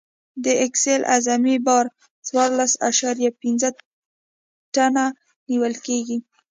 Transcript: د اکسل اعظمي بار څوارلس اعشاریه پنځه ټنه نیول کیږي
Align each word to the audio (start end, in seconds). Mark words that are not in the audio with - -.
د 0.43 0.45
اکسل 0.65 1.01
اعظمي 1.13 1.57
بار 1.67 1.85
څوارلس 2.27 2.73
اعشاریه 2.87 3.31
پنځه 3.41 3.69
ټنه 4.75 5.05
نیول 5.49 5.73
کیږي 5.85 6.17